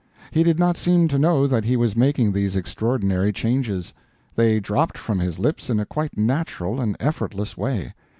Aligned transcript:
He 0.31 0.41
did 0.41 0.57
not 0.57 0.77
seem 0.77 1.07
to 1.09 1.19
know 1.19 1.45
that 1.45 1.63
he 1.63 1.77
was 1.77 1.95
making 1.95 2.31
these 2.31 2.55
extraordinary 2.55 3.31
changes; 3.31 3.93
they 4.35 4.59
dropped 4.59 4.97
from 4.97 5.19
his 5.19 5.37
lips 5.37 5.69
in 5.69 5.79
a 5.79 5.85
quite 5.85 6.17
natural 6.17 6.81
and 6.81 6.97
effortless 6.99 7.55
way. 7.55 7.93